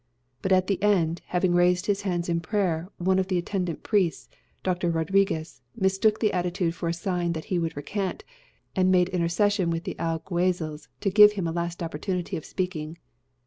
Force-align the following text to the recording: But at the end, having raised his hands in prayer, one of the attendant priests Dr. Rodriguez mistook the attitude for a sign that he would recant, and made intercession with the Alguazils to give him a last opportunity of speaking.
But 0.41 0.51
at 0.51 0.65
the 0.65 0.81
end, 0.81 1.21
having 1.27 1.53
raised 1.53 1.85
his 1.85 2.01
hands 2.01 2.27
in 2.27 2.39
prayer, 2.39 2.89
one 2.97 3.19
of 3.19 3.27
the 3.27 3.37
attendant 3.37 3.83
priests 3.83 4.29
Dr. 4.63 4.89
Rodriguez 4.89 5.61
mistook 5.75 6.19
the 6.19 6.33
attitude 6.33 6.73
for 6.73 6.89
a 6.89 6.91
sign 6.93 7.33
that 7.33 7.45
he 7.53 7.59
would 7.59 7.77
recant, 7.77 8.23
and 8.75 8.91
made 8.91 9.09
intercession 9.09 9.69
with 9.69 9.83
the 9.83 9.95
Alguazils 9.99 10.87
to 11.01 11.11
give 11.11 11.33
him 11.33 11.45
a 11.45 11.51
last 11.51 11.83
opportunity 11.83 12.35
of 12.35 12.45
speaking. 12.45 12.97